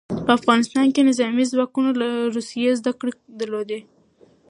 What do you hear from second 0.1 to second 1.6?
په افغانستان کې نظامي